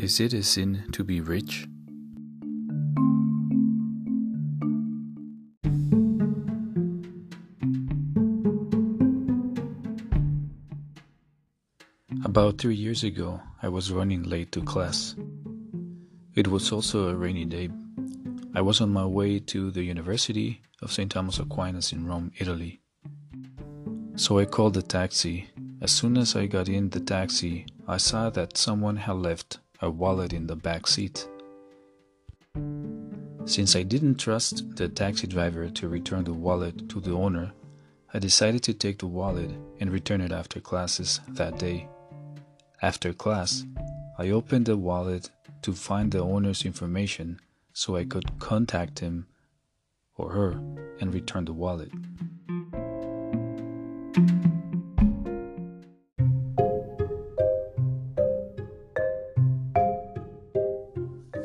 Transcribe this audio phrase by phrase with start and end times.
[0.00, 1.66] Is it a sin to be rich?
[12.24, 15.16] About three years ago, I was running late to class.
[16.36, 17.68] It was also a rainy day.
[18.54, 21.10] I was on my way to the University of St.
[21.10, 22.80] Thomas Aquinas in Rome, Italy.
[24.18, 25.48] So I called a taxi.
[25.80, 29.88] As soon as I got in the taxi, I saw that someone had left a
[29.88, 31.28] wallet in the back seat.
[33.44, 37.52] Since I didn't trust the taxi driver to return the wallet to the owner,
[38.12, 41.88] I decided to take the wallet and return it after classes that day.
[42.82, 43.64] After class,
[44.18, 45.30] I opened the wallet
[45.62, 47.38] to find the owner's information
[47.72, 49.28] so I could contact him
[50.16, 50.60] or her
[51.00, 51.92] and return the wallet.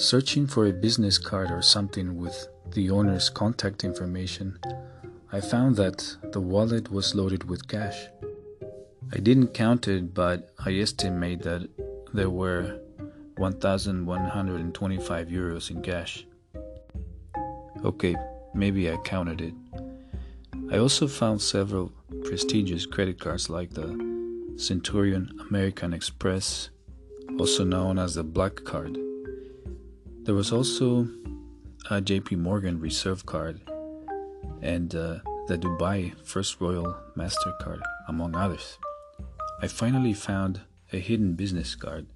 [0.00, 4.58] Searching for a business card or something with the owner's contact information,
[5.30, 8.08] I found that the wallet was loaded with cash.
[9.12, 11.68] I didn't count it, but I estimate that
[12.14, 12.80] there were
[13.36, 16.26] 1,125 euros in cash.
[17.84, 18.16] Okay,
[18.54, 19.54] maybe I counted it.
[20.72, 21.92] I also found several
[22.24, 23.98] prestigious credit cards like the
[24.56, 26.70] Centurion American Express,
[27.38, 28.96] also known as the Black Card.
[30.30, 31.08] There was also
[31.90, 33.60] a JP Morgan Reserve card
[34.62, 38.78] and uh, the Dubai First Royal MasterCard, among others.
[39.60, 40.60] I finally found
[40.92, 42.06] a hidden business card.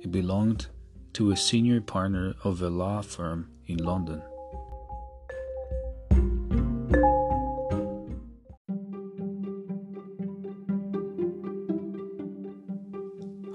[0.00, 0.68] It belonged
[1.12, 4.22] to a senior partner of a law firm in London.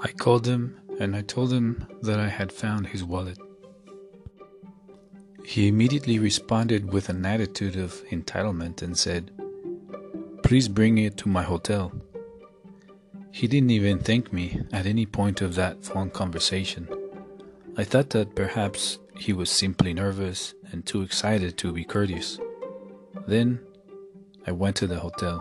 [0.04, 3.40] I called him and I told him that I had found his wallet.
[5.54, 9.30] He immediately responded with an attitude of entitlement and said,
[10.42, 11.92] Please bring it to my hotel.
[13.30, 16.88] He didn't even thank me at any point of that phone conversation.
[17.78, 22.40] I thought that perhaps he was simply nervous and too excited to be courteous.
[23.28, 23.60] Then
[24.48, 25.38] I went to the hotel.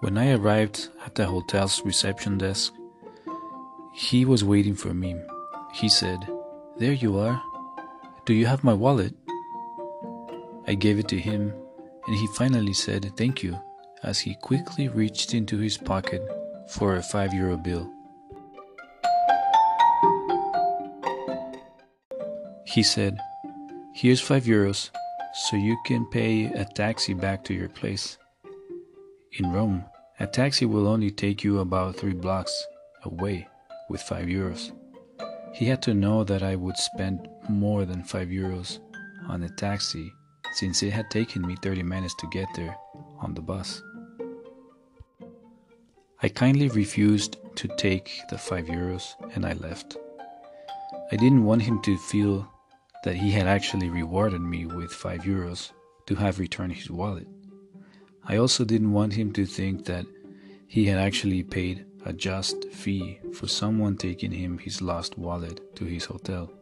[0.00, 2.72] When I arrived at the hotel's reception desk,
[3.92, 5.16] he was waiting for me.
[5.74, 6.26] He said,
[6.78, 7.42] There you are.
[8.28, 9.14] Do you have my wallet?
[10.66, 11.50] I gave it to him,
[12.06, 13.58] and he finally said thank you
[14.02, 16.20] as he quickly reached into his pocket
[16.68, 17.90] for a 5 euro bill.
[22.66, 23.16] He said,
[23.94, 24.90] Here's 5 euros
[25.48, 28.18] so you can pay a taxi back to your place.
[29.38, 29.86] In Rome,
[30.20, 32.52] a taxi will only take you about 3 blocks
[33.04, 33.48] away
[33.88, 34.72] with 5 euros.
[35.54, 38.78] He had to know that I would spend more than 5 euros
[39.28, 40.12] on a taxi
[40.52, 42.76] since it had taken me 30 minutes to get there
[43.20, 43.82] on the bus.
[46.22, 49.96] I kindly refused to take the 5 euros and I left.
[51.12, 52.50] I didn't want him to feel
[53.04, 55.70] that he had actually rewarded me with 5 euros
[56.06, 57.28] to have returned his wallet.
[58.24, 60.06] I also didn't want him to think that
[60.66, 65.84] he had actually paid a just fee for someone taking him his lost wallet to
[65.84, 66.52] his hotel.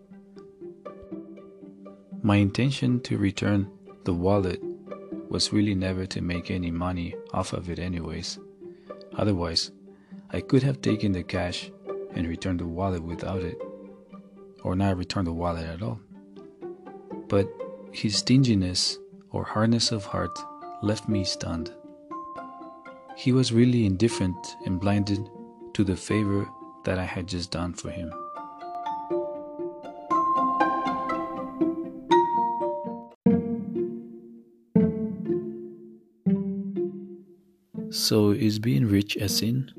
[2.26, 3.70] My intention to return
[4.03, 4.60] the wallet
[5.31, 8.41] was really never to make any money off of it, anyways.
[9.14, 9.70] Otherwise,
[10.31, 11.70] I could have taken the cash
[12.16, 13.56] and returned the wallet without it,
[14.64, 16.00] or not returned the wallet at all.
[17.28, 17.48] But
[17.92, 18.98] his stinginess
[19.31, 20.37] or hardness of heart
[20.82, 21.72] left me stunned.
[23.16, 25.20] He was really indifferent and blinded
[25.75, 26.48] to the favor
[26.87, 28.12] that I had just done for him.
[37.97, 39.73] So, is being rich a sin?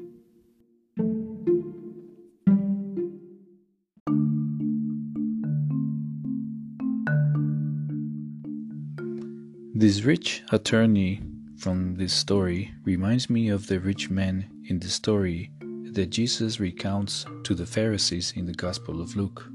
[9.76, 11.22] This rich attorney
[11.60, 15.52] from this story reminds me of the rich man in the story
[15.92, 19.48] that Jesus recounts to the Pharisees in the Gospel of Luke.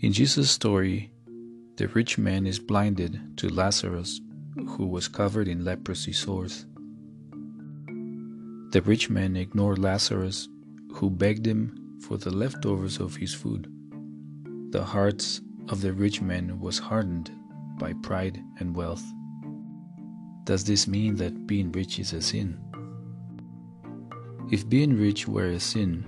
[0.00, 1.12] In Jesus' story,
[1.76, 4.20] the rich man is blinded to Lazarus,
[4.70, 6.66] who was covered in leprosy sores.
[8.72, 10.48] The rich man ignored Lazarus,
[10.94, 13.70] who begged him for the leftovers of his food.
[14.70, 17.30] The hearts of the rich man was hardened
[17.78, 19.04] by pride and wealth.
[20.44, 22.58] does this mean that being rich is a sin?
[24.50, 26.06] If being rich were a sin,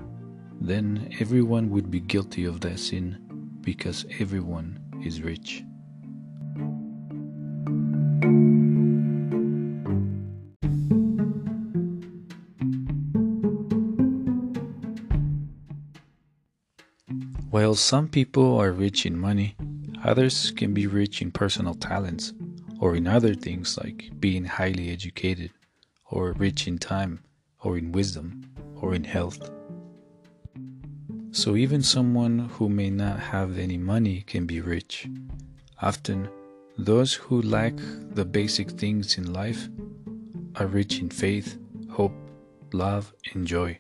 [0.58, 3.18] then everyone would be guilty of that sin
[3.60, 5.62] because everyone is rich.
[17.54, 19.54] While some people are rich in money,
[20.02, 22.32] others can be rich in personal talents
[22.80, 25.52] or in other things like being highly educated
[26.10, 27.20] or rich in time
[27.60, 29.52] or in wisdom or in health.
[31.30, 35.08] So even someone who may not have any money can be rich.
[35.80, 36.30] Often,
[36.76, 37.74] those who lack
[38.16, 39.68] the basic things in life
[40.56, 41.56] are rich in faith,
[41.88, 42.16] hope,
[42.72, 43.78] love, and joy.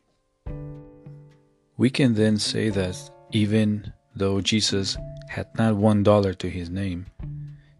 [1.76, 4.96] We can then say that even though Jesus
[5.28, 7.06] had not one dollar to his name,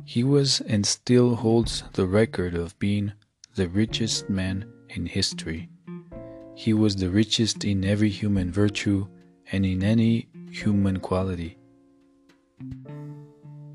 [0.04, 3.12] he was and still holds the record of being
[3.54, 5.68] the richest man in history.
[6.56, 9.06] He was the richest in every human virtue
[9.52, 11.56] and in any human quality.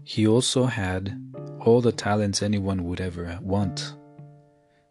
[0.03, 1.17] He also had
[1.61, 3.95] all the talents anyone would ever want.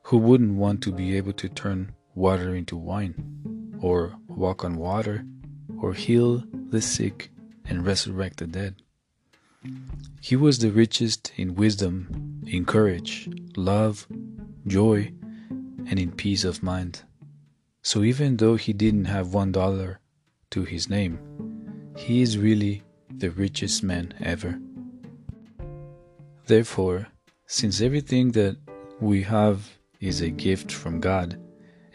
[0.04, 3.14] Who wouldn't want to be able to turn water into wine,
[3.82, 5.26] or walk on water,
[5.80, 7.30] or heal the sick,
[7.66, 8.76] and resurrect the dead.
[10.20, 14.06] He was the richest in wisdom, in courage, love,
[14.66, 15.12] joy,
[15.50, 17.02] and in peace of mind.
[17.82, 20.00] So even though he didn't have one dollar
[20.50, 21.18] to his name,
[21.96, 22.82] he is really
[23.16, 24.58] the richest man ever.
[26.46, 27.08] Therefore,
[27.46, 28.56] since everything that
[29.00, 29.68] we have
[30.00, 31.38] is a gift from God,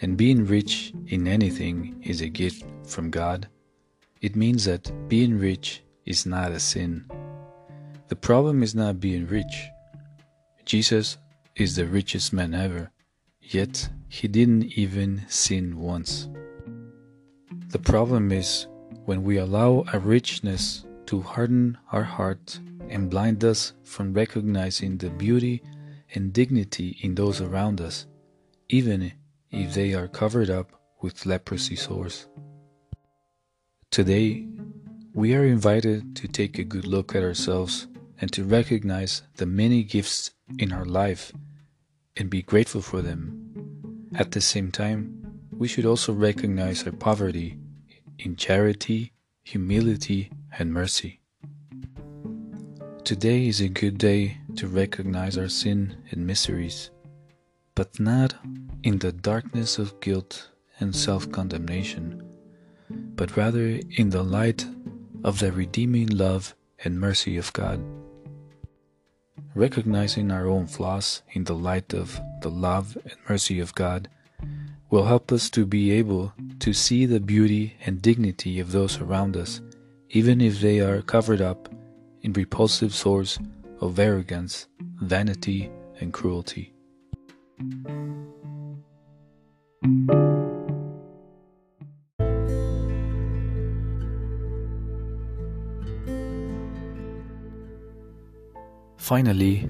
[0.02, 3.48] and being rich in anything is a gift from God,
[4.24, 7.06] it means that being rich is not a sin.
[8.08, 9.68] The problem is not being rich.
[10.64, 11.18] Jesus
[11.58, 12.90] is the richest man ever,
[13.42, 16.30] yet he didn't even sin once.
[17.68, 18.66] The problem is
[19.04, 25.10] when we allow a richness to harden our heart and blind us from recognizing the
[25.10, 25.62] beauty
[26.16, 28.08] and dignity in those around us,
[28.70, 29.12] even
[29.52, 30.72] if they are covered up
[31.02, 32.30] with leprosy sores.
[33.94, 34.48] Today,
[35.14, 37.86] we are invited to take a good look at ourselves
[38.20, 41.32] and to recognize the many gifts in our life
[42.18, 44.10] and be grateful for them.
[44.16, 45.22] At the same time,
[45.56, 47.60] we should also recognize our poverty
[48.18, 49.14] in charity,
[49.44, 51.20] humility, and mercy.
[53.04, 56.90] Today is a good day to recognize our sin and miseries,
[57.76, 58.34] but not
[58.82, 60.50] in the darkness of guilt
[60.80, 62.33] and self condemnation
[63.16, 64.66] but rather in the light
[65.24, 67.80] of the redeeming love and mercy of God.
[69.56, 74.10] Recognizing our own flaws in the light of the love and mercy of God
[74.90, 79.38] will help us to be able to see the beauty and dignity of those around
[79.38, 79.62] us,
[80.10, 81.70] even if they are covered up
[82.22, 83.40] in repulsive sores
[83.80, 84.68] of arrogance,
[85.02, 85.70] vanity,
[86.00, 86.74] and cruelty.
[99.04, 99.70] Finally,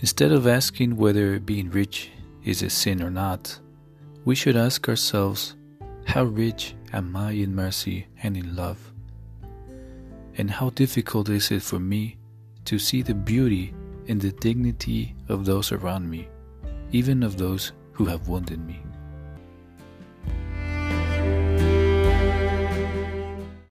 [0.00, 2.10] instead of asking whether being rich
[2.44, 3.58] is a sin or not,
[4.26, 5.56] we should ask ourselves,
[6.04, 8.92] How rich am I in mercy and in love?
[10.36, 12.18] And how difficult is it for me
[12.66, 13.72] to see the beauty
[14.06, 16.28] and the dignity of those around me,
[16.92, 18.82] even of those who have wounded me?